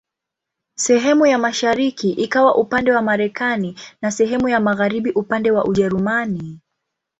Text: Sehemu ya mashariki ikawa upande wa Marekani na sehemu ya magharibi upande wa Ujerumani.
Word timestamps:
Sehemu 0.75 1.25
ya 1.25 1.37
mashariki 1.37 2.11
ikawa 2.11 2.55
upande 2.55 2.91
wa 2.91 3.01
Marekani 3.01 3.75
na 4.01 4.11
sehemu 4.11 4.49
ya 4.49 4.59
magharibi 4.59 5.11
upande 5.11 5.51
wa 5.51 5.65
Ujerumani. 5.65 6.59